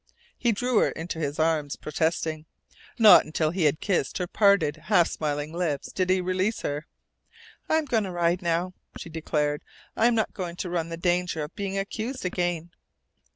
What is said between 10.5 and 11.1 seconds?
to run the